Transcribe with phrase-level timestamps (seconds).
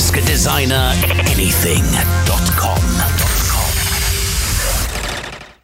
[0.00, 0.94] Ask a Designer
[1.28, 2.80] Anything.com.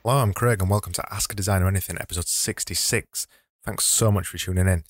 [0.04, 3.26] Hello, I'm Craig, and welcome to Ask a Designer Anything, episode 66.
[3.64, 4.85] Thanks so much for tuning in.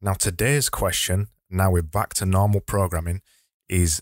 [0.00, 3.22] Now, today's question, now we're back to normal programming,
[3.68, 4.00] is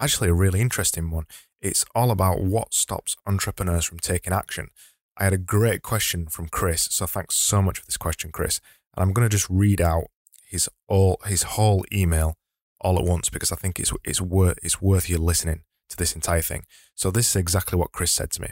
[0.00, 1.26] actually a really interesting one.
[1.60, 4.68] It's all about what stops entrepreneurs from taking action.
[5.16, 8.60] I had a great question from Chris, so thanks so much for this question, Chris.
[8.96, 10.04] And I'm going to just read out
[10.46, 12.36] his all his whole email
[12.84, 16.14] all at once because I think it's it's worth it's worth you listening to this
[16.14, 16.64] entire thing.
[16.94, 18.48] So this is exactly what Chris said to me.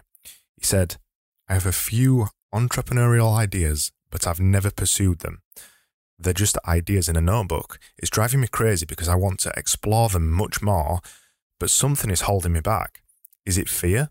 [0.56, 0.96] He said,
[1.48, 5.42] "I have a few entrepreneurial ideas, but I've never pursued them.
[6.18, 7.78] They're just ideas in a notebook.
[7.98, 11.00] It's driving me crazy because I want to explore them much more,
[11.58, 13.02] but something is holding me back.
[13.44, 14.10] Is it fear?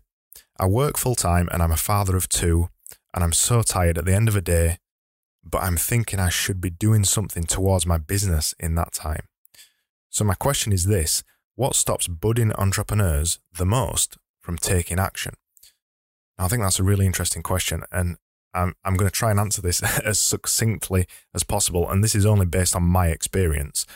[0.58, 2.68] I work full time and I'm a father of two,
[3.14, 4.78] and I'm so tired at the end of a day,
[5.42, 9.24] but I'm thinking I should be doing something towards my business in that time.
[10.12, 11.24] So, my question is this
[11.56, 15.34] what stops budding entrepreneurs the most from taking action?
[16.38, 18.18] I think that's a really interesting question, and
[18.52, 21.90] I'm, I'm going to try and answer this as succinctly as possible.
[21.90, 23.86] And this is only based on my experience.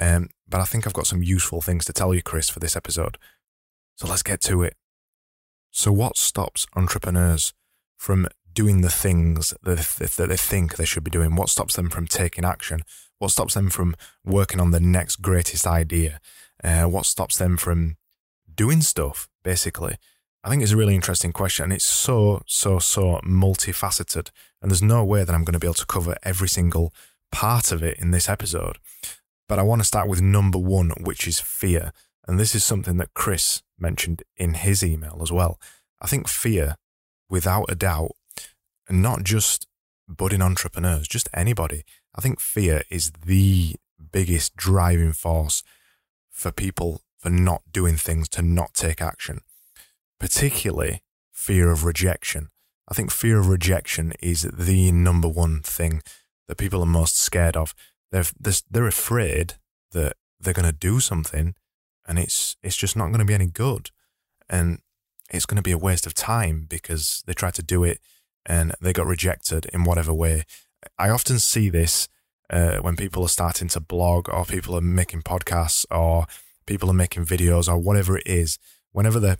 [0.00, 2.74] Um, but I think I've got some useful things to tell you, Chris, for this
[2.74, 3.16] episode.
[3.96, 4.74] So let's get to it.
[5.70, 7.52] So, what stops entrepreneurs
[7.96, 9.78] from doing the things that,
[10.16, 11.36] that they think they should be doing?
[11.36, 12.80] What stops them from taking action?
[13.20, 16.20] What stops them from working on the next greatest idea?
[16.64, 17.98] Uh, what stops them from
[18.52, 19.96] doing stuff, basically?
[20.42, 24.30] I think it's a really interesting question and it's so, so, so multifaceted.
[24.62, 26.94] And there's no way that I'm going to be able to cover every single
[27.30, 28.78] part of it in this episode.
[29.46, 31.92] But I want to start with number one, which is fear.
[32.26, 35.60] And this is something that Chris mentioned in his email as well.
[36.00, 36.76] I think fear,
[37.28, 38.12] without a doubt,
[38.88, 39.66] and not just
[40.08, 41.84] budding entrepreneurs, just anybody,
[42.14, 43.76] I think fear is the
[44.12, 45.62] biggest driving force
[46.30, 49.40] for people for not doing things, to not take action,
[50.18, 52.48] particularly fear of rejection.
[52.88, 56.02] I think fear of rejection is the number one thing
[56.48, 57.74] that people are most scared of.
[58.10, 58.24] They're,
[58.70, 59.54] they're afraid
[59.92, 61.54] that they're going to do something
[62.08, 63.90] and it's, it's just not going to be any good.
[64.48, 64.80] And
[65.30, 68.00] it's going to be a waste of time because they tried to do it
[68.44, 70.44] and they got rejected in whatever way.
[70.98, 72.08] I often see this
[72.50, 76.26] uh, when people are starting to blog or people are making podcasts or
[76.66, 78.58] people are making videos or whatever it is.
[78.92, 79.38] Whenever they're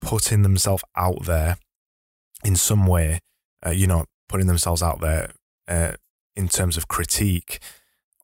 [0.00, 1.56] putting themselves out there
[2.44, 3.20] in some way,
[3.64, 5.32] uh, you know, putting themselves out there
[5.68, 5.92] uh,
[6.34, 7.60] in terms of critique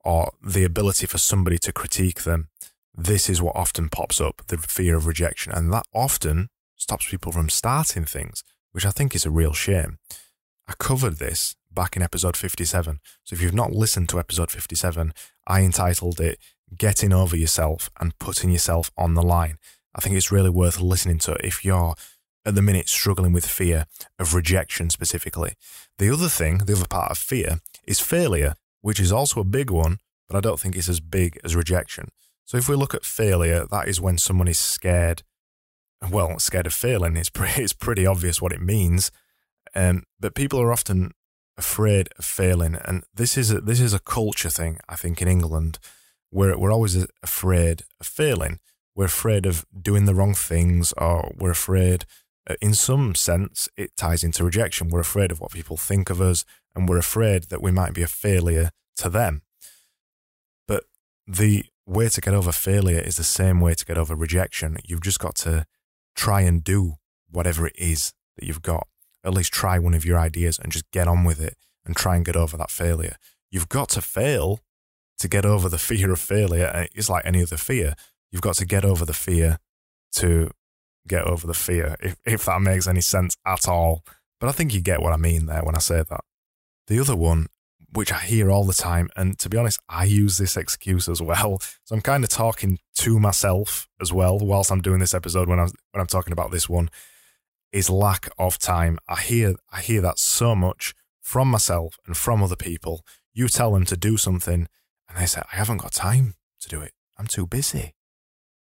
[0.05, 2.49] or the ability for somebody to critique them,
[2.95, 5.53] this is what often pops up the fear of rejection.
[5.53, 8.43] And that often stops people from starting things,
[8.73, 9.99] which I think is a real shame.
[10.67, 12.99] I covered this back in episode 57.
[13.23, 15.13] So if you've not listened to episode 57,
[15.47, 16.41] I entitled it
[16.77, 19.59] Getting Over Yourself and Putting Yourself on the Line.
[19.95, 21.95] I think it's really worth listening to if you're
[22.45, 23.87] at the minute struggling with fear
[24.19, 25.53] of rejection specifically.
[25.99, 29.71] The other thing, the other part of fear, is failure, which is also a big
[29.71, 32.09] one, but I don't think it's as big as rejection.
[32.45, 35.23] So if we look at failure, that is when someone is scared,
[36.11, 37.17] well, scared of failing.
[37.17, 39.13] It's pretty, it's pretty obvious what it means.
[39.77, 41.13] Um, but people are often
[41.59, 44.79] afraid of failing, and this is a, this is a culture thing.
[44.89, 45.79] I think in England,
[46.31, 48.61] where we're always afraid of failing.
[48.95, 52.05] We're afraid of doing the wrong things, or we're afraid.
[52.49, 54.89] Uh, in some sense, it ties into rejection.
[54.89, 58.03] We're afraid of what people think of us, and we're afraid that we might be
[58.03, 59.43] a failure to them.
[60.67, 60.85] But
[61.27, 64.79] the way to get over failure is the same way to get over rejection.
[64.85, 65.67] You've just got to
[66.15, 66.95] try and do
[67.31, 68.89] whatever it is that you've got
[69.29, 72.17] at least try one of your ideas and just get on with it and try
[72.17, 73.17] and get over that failure.
[73.51, 74.61] You've got to fail
[75.19, 76.89] to get over the fear of failure.
[76.95, 77.95] It's like any other fear.
[78.33, 79.59] You've got to get over the fear
[80.13, 80.51] to
[81.07, 84.03] get over the fear, if, if that makes any sense at all.
[84.41, 86.21] But I think you get what I mean there when I say that.
[86.87, 87.47] The other one,
[87.93, 91.21] which I hear all the time, and to be honest, I use this excuse as
[91.23, 91.61] well.
[91.85, 95.59] So I'm kind of talking to myself as well whilst I'm doing this episode when
[95.59, 96.91] I'm when I'm talking about this one
[97.73, 98.99] is lack of time.
[99.09, 103.05] I hear I hear that so much from myself and from other people.
[103.33, 104.69] You tell them to do something
[105.09, 106.93] and they say, I haven't got time to do it.
[107.19, 107.95] I'm too busy.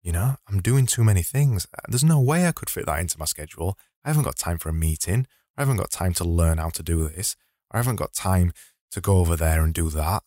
[0.02, 1.68] You know, I'm doing too many things.
[1.88, 3.78] There's no way I could fit that into my schedule.
[4.04, 5.28] I haven't got time for a meeting.
[5.58, 7.36] I haven't got time to learn how to do this.
[7.72, 8.54] I haven't got time
[8.92, 10.24] to go over there and do that.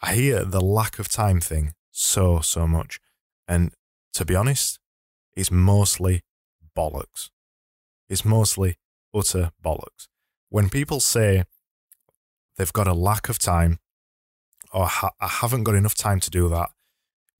[0.00, 3.00] I hear the lack of time thing so, so much.
[3.48, 3.72] And
[4.14, 4.78] to be honest,
[5.34, 6.22] it's mostly
[6.76, 7.30] bollocks
[8.08, 8.78] is mostly
[9.14, 10.08] utter bollocks.
[10.48, 11.44] When people say
[12.56, 13.78] they've got a lack of time
[14.72, 16.70] or ha- I haven't got enough time to do that,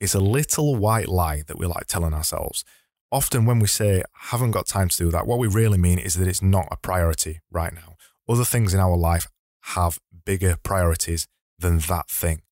[0.02, 2.64] It's a little white lie that we like telling ourselves.
[3.12, 6.14] Often, when we say, haven't got time to do that, what we really mean is
[6.14, 7.94] that it's not a priority right now.
[8.28, 9.28] Other things in our life
[9.76, 12.42] have bigger priorities than that thing.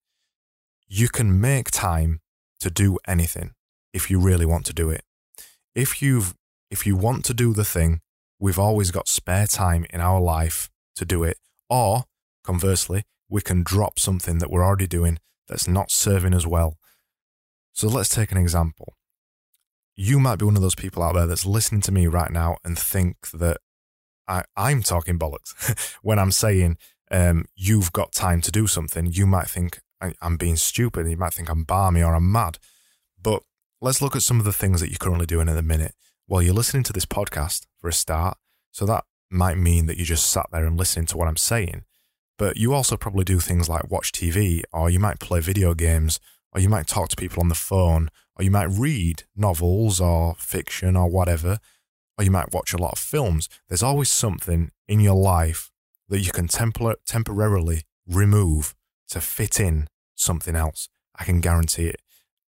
[0.87, 2.21] You can make time
[2.61, 3.55] to do anything
[3.93, 5.03] if you really want to do it.
[5.75, 6.35] If you've
[6.71, 8.01] if you want to do the thing,
[8.39, 11.39] we've always got spare time in our life to do it.
[11.69, 12.05] Or
[12.45, 15.19] conversely, we can drop something that we're already doing
[15.49, 16.79] that's not serving us well.
[17.73, 18.95] So let's take an example.
[19.97, 22.57] You might be one of those people out there that's listening to me right now
[22.65, 23.59] and think that
[24.27, 26.79] I, am talking bollocks when I'm saying
[27.11, 29.07] um, you've got time to do something.
[29.07, 31.09] You might think I, I'm being stupid.
[31.09, 32.59] You might think I'm balmy or I'm mad.
[33.21, 33.43] But
[33.81, 35.95] let's look at some of the things that you're currently doing at the minute.
[36.31, 38.39] Well, you're listening to this podcast for a start.
[38.71, 41.83] So that might mean that you just sat there and listening to what I'm saying.
[42.39, 46.21] But you also probably do things like watch TV, or you might play video games,
[46.53, 50.37] or you might talk to people on the phone, or you might read novels or
[50.39, 51.59] fiction or whatever,
[52.17, 53.49] or you might watch a lot of films.
[53.69, 55.73] There's always something in your life
[56.09, 58.77] that you can tempor- temporarily remove
[59.09, 60.91] to fit in something else.
[61.17, 62.01] I can guarantee it.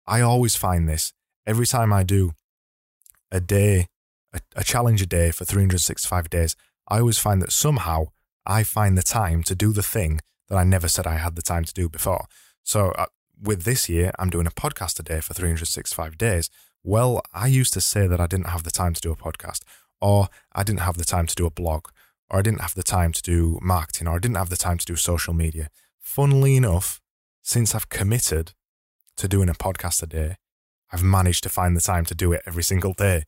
[0.06, 1.12] I always find this
[1.48, 2.34] every time I do
[3.32, 3.88] a day,
[4.32, 6.54] a, a challenge a day for 365 days.
[6.86, 8.06] I always find that somehow
[8.46, 11.42] I find the time to do the thing that I never said I had the
[11.42, 12.26] time to do before.
[12.62, 13.06] So uh,
[13.40, 16.50] with this year, I'm doing a podcast a day for 365 days.
[16.84, 19.60] Well, I used to say that I didn't have the time to do a podcast,
[20.00, 21.88] or I didn't have the time to do a blog,
[22.28, 24.78] or I didn't have the time to do marketing, or I didn't have the time
[24.78, 25.68] to do social media.
[26.00, 27.00] Funnily enough,
[27.42, 28.52] since I've committed
[29.16, 30.36] to doing a podcast a day,
[30.92, 33.24] I've managed to find the time to do it every single day.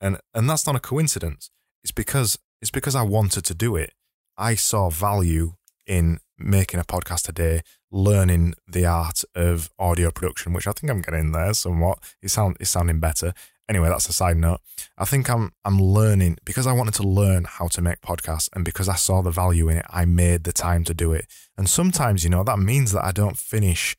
[0.00, 1.50] And and that's not a coincidence.
[1.82, 3.92] It's because it's because I wanted to do it.
[4.36, 5.54] I saw value
[5.86, 10.90] in making a podcast a day, learning the art of audio production, which I think
[10.90, 11.98] I'm getting there somewhat.
[12.22, 13.32] It sound it's sounding better.
[13.66, 14.60] Anyway, that's a side note.
[14.98, 18.64] I think I'm I'm learning because I wanted to learn how to make podcasts and
[18.64, 21.26] because I saw the value in it, I made the time to do it.
[21.56, 23.96] And sometimes, you know, that means that I don't finish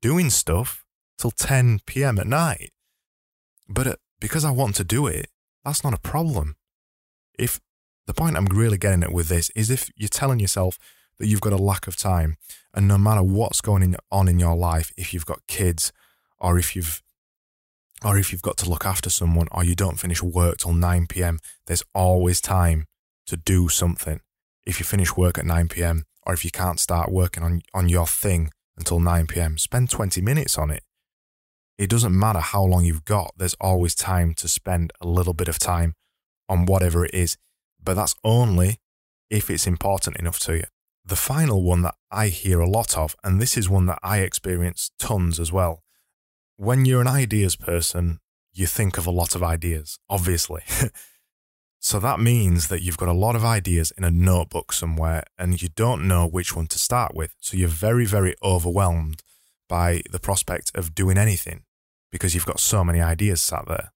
[0.00, 0.83] doing stuff
[1.18, 2.18] till 10 p.m.
[2.18, 2.70] at night.
[3.68, 5.28] But uh, because I want to do it,
[5.64, 6.56] that's not a problem.
[7.38, 7.60] If
[8.06, 10.78] the point I'm really getting at with this is if you're telling yourself
[11.18, 12.36] that you've got a lack of time,
[12.74, 15.92] and no matter what's going on in your life, if you've got kids,
[16.38, 17.02] or if you've
[18.04, 21.06] or if you've got to look after someone, or you don't finish work till 9
[21.06, 22.86] p.m., there's always time
[23.26, 24.20] to do something.
[24.66, 27.88] If you finish work at 9 p.m., or if you can't start working on, on
[27.88, 30.82] your thing until 9 p.m., spend 20 minutes on it.
[31.76, 35.48] It doesn't matter how long you've got, there's always time to spend a little bit
[35.48, 35.94] of time
[36.48, 37.36] on whatever it is
[37.84, 38.80] but that's only
[39.30, 40.64] if it's important enough to you.
[41.04, 44.20] The final one that I hear a lot of, and this is one that I
[44.20, 45.82] experience tons as well.
[46.56, 48.20] When you're an ideas person,
[48.52, 50.62] you think of a lot of ideas, obviously.
[51.80, 55.60] so that means that you've got a lot of ideas in a notebook somewhere and
[55.60, 57.34] you don't know which one to start with.
[57.40, 59.22] So you're very, very overwhelmed
[59.74, 61.64] by the prospect of doing anything
[62.12, 63.90] because you've got so many ideas sat there.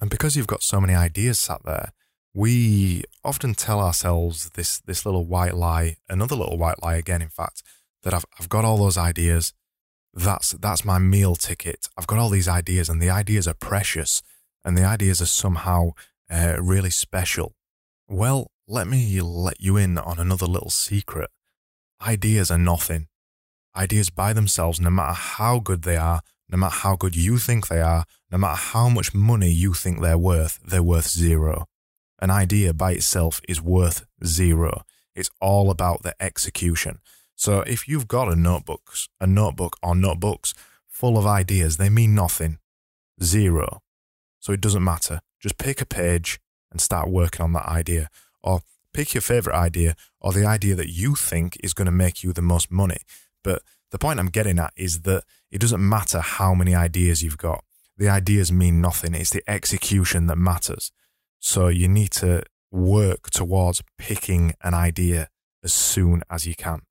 [0.00, 1.92] And because you've got so many ideas sat there,
[2.32, 7.28] we often tell ourselves this this little white lie, another little white lie again, in
[7.40, 7.62] fact,
[8.02, 9.52] that I've I've got all those ideas.
[10.14, 11.80] That's that's my meal ticket.
[11.98, 14.22] I've got all these ideas, and the ideas are precious,
[14.64, 15.80] and the ideas are somehow
[16.30, 17.48] uh, really special.
[18.20, 21.30] Well, let me let you in on another little secret.
[22.14, 23.08] Ideas are nothing.
[23.78, 26.20] Ideas by themselves, no matter how good they are,
[26.50, 30.00] no matter how good you think they are, no matter how much money you think
[30.00, 31.68] they're worth, they're worth zero
[32.20, 34.82] an idea by itself is worth zero.
[35.14, 36.98] It's all about the execution.
[37.36, 40.54] So if you've got a notebook, a notebook or notebooks
[40.88, 42.58] full of ideas, they mean nothing.
[43.22, 43.82] Zero.
[44.40, 45.20] So it doesn't matter.
[45.40, 48.08] Just pick a page and start working on that idea.
[48.42, 52.24] Or pick your favorite idea or the idea that you think is going to make
[52.24, 52.98] you the most money.
[53.48, 53.62] But
[53.92, 57.64] the point I'm getting at is that it doesn't matter how many ideas you've got.
[57.96, 59.14] The ideas mean nothing.
[59.14, 60.92] It's the execution that matters.
[61.40, 65.30] So you need to work towards picking an idea
[65.64, 66.82] as soon as you can.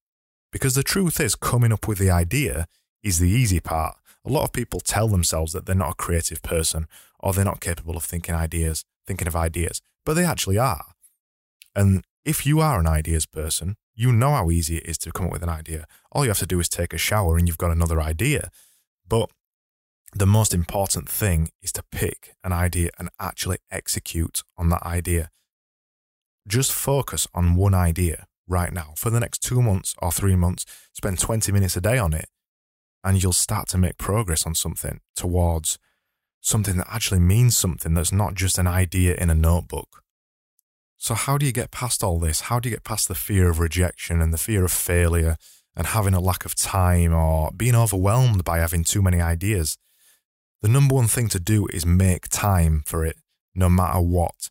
[0.51, 2.65] Because the truth is, coming up with the idea
[3.03, 3.95] is the easy part.
[4.25, 6.87] A lot of people tell themselves that they're not a creative person
[7.19, 10.85] or they're not capable of thinking ideas, thinking of ideas, but they actually are.
[11.75, 15.25] And if you are an ideas person, you know how easy it is to come
[15.25, 15.87] up with an idea.
[16.11, 18.51] All you have to do is take a shower and you've got another idea.
[19.07, 19.31] But
[20.13, 25.31] the most important thing is to pick an idea and actually execute on that idea.
[26.47, 30.65] Just focus on one idea right now for the next two months or three months.
[30.93, 32.29] Spend 20 minutes a day on it
[33.03, 35.79] and you'll start to make progress on something towards
[36.39, 40.03] something that actually means something that's not just an idea in a notebook.
[40.97, 42.41] So, how do you get past all this?
[42.41, 45.37] How do you get past the fear of rejection and the fear of failure
[45.75, 49.77] and having a lack of time or being overwhelmed by having too many ideas?
[50.63, 53.17] The number one thing to do is make time for it,
[53.53, 54.49] no matter what.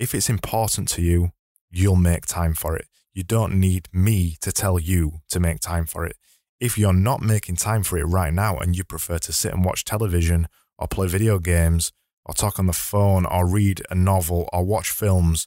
[0.00, 1.30] If it's important to you,
[1.70, 2.86] you'll make time for it.
[3.14, 6.16] You don't need me to tell you to make time for it.
[6.58, 9.64] If you're not making time for it right now and you prefer to sit and
[9.64, 11.92] watch television or play video games
[12.24, 15.46] or talk on the phone or read a novel or watch films,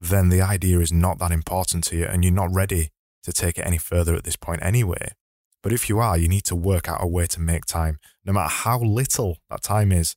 [0.00, 2.90] then the idea is not that important to you and you're not ready
[3.24, 5.12] to take it any further at this point anyway.
[5.62, 8.32] But if you are, you need to work out a way to make time, no
[8.32, 10.14] matter how little that time is.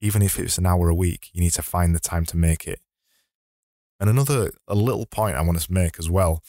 [0.00, 2.66] Even if it's an hour a week, you need to find the time to make
[2.66, 2.80] it.
[4.00, 6.42] And another a little point I want to make as well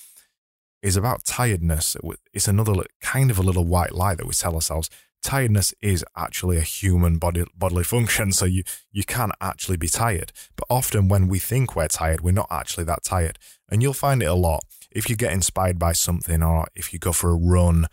[0.82, 1.98] is about tiredness.
[2.32, 4.90] It's another kind of a little white lie that we tell ourselves
[5.22, 8.32] tiredness is actually a human body, bodily function.
[8.32, 10.32] So you, you can actually be tired.
[10.56, 13.38] But often when we think we're tired, we're not actually that tired.
[13.70, 14.64] And you'll find it a lot.
[14.92, 17.88] If you get inspired by something, or if you go for a run,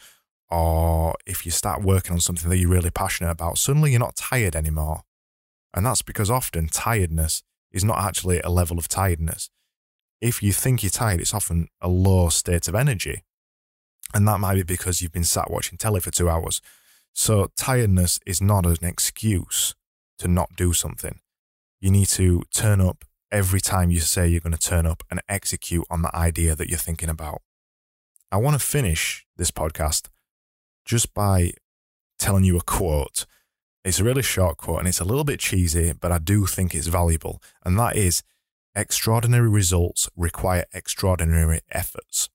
[0.48, 4.16] or if you start working on something that you're really passionate about, suddenly you're not
[4.16, 5.02] tired anymore.
[5.74, 7.42] And that's because often tiredness
[7.72, 9.50] is not actually a level of tiredness.
[10.20, 13.24] If you think you're tired, it's often a low state of energy.
[14.14, 16.62] And that might be because you've been sat watching telly for two hours
[17.18, 19.74] so tiredness is not an excuse
[20.18, 21.18] to not do something.
[21.80, 25.22] You need to turn up every time you say you're going to turn up and
[25.26, 27.40] execute on the idea that you're thinking about.
[28.30, 30.08] I want to finish this podcast
[30.84, 31.52] just by
[32.18, 33.24] telling you a quote.
[33.82, 36.74] It's a really short quote and it's a little bit cheesy, but I do think
[36.74, 37.42] it's valuable.
[37.64, 38.24] And that is
[38.74, 42.28] extraordinary results require extraordinary efforts.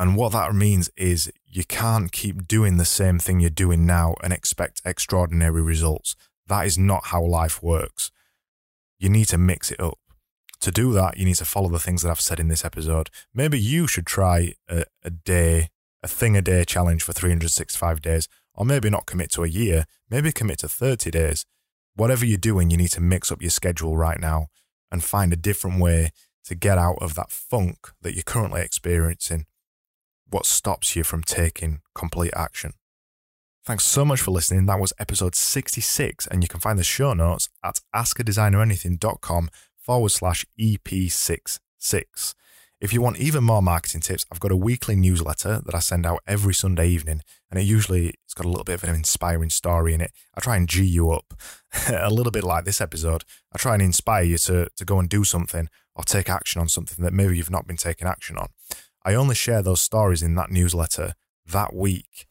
[0.00, 4.14] And what that means is you can't keep doing the same thing you're doing now
[4.22, 6.16] and expect extraordinary results.
[6.46, 8.10] That is not how life works.
[8.98, 9.98] You need to mix it up.
[10.60, 13.10] To do that, you need to follow the things that I've said in this episode.
[13.34, 15.68] Maybe you should try a, a day,
[16.02, 19.84] a thing a day challenge for 365 days, or maybe not commit to a year,
[20.08, 21.44] maybe commit to 30 days.
[21.94, 24.46] Whatever you're doing, you need to mix up your schedule right now
[24.90, 26.08] and find a different way
[26.44, 29.44] to get out of that funk that you're currently experiencing
[30.30, 32.72] what stops you from taking complete action.
[33.66, 34.66] Thanks so much for listening.
[34.66, 40.46] That was episode 66, and you can find the show notes at askadesigneranything.com forward slash
[40.58, 42.34] EP66.
[42.80, 46.06] If you want even more marketing tips, I've got a weekly newsletter that I send
[46.06, 47.20] out every Sunday evening,
[47.50, 50.12] and it usually it's got a little bit of an inspiring story in it.
[50.34, 51.34] I try and G you up
[51.88, 53.24] a little bit like this episode.
[53.54, 56.68] I try and inspire you to, to go and do something or take action on
[56.68, 58.48] something that maybe you've not been taking action on.
[59.04, 61.14] I only share those stories in that newsletter
[61.46, 62.26] that week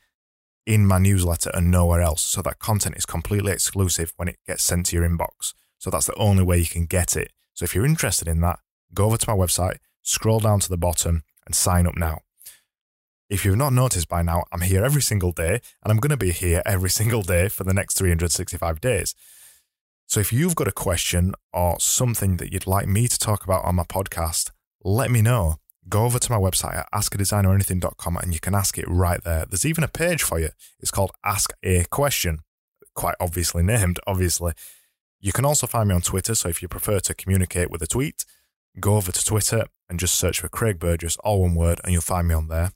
[0.66, 2.22] in my newsletter and nowhere else.
[2.22, 5.54] So that content is completely exclusive when it gets sent to your inbox.
[5.80, 7.32] So that's the only way you can get it.
[7.54, 8.60] So if you're interested in that,
[8.94, 12.20] go over to my website, scroll down to the bottom and sign up now.
[13.30, 16.18] If you've not noticed by now, I'm here every single day and I'm going to
[16.18, 19.16] be here every single day for the next 365 days.
[20.06, 23.66] So if you've got a question or something that you'd like me to talk about
[23.66, 24.52] on my podcast,
[24.84, 25.58] let me know
[25.90, 29.46] go over to my website at askadesigneranything.com and you can ask it right there.
[29.46, 30.50] There's even a page for you.
[30.80, 32.40] It's called Ask a Question,
[32.96, 34.54] quite obviously named, obviously.
[35.20, 36.36] You can also find me on Twitter.
[36.36, 38.24] So if you prefer to communicate with a tweet,
[38.80, 42.02] go over to Twitter and just search for Craig Burgess, all one word, and you'll
[42.02, 42.72] find me on there.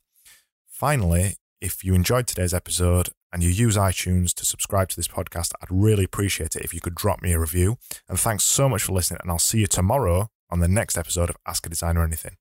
[0.68, 5.54] Finally, if you enjoyed today's episode and you use iTunes to subscribe to this podcast,
[5.62, 7.78] I'd really appreciate it if you could drop me a review.
[8.10, 11.30] And thanks so much for listening, and I'll see you tomorrow on the next episode
[11.30, 12.36] of Ask a Designer Anything.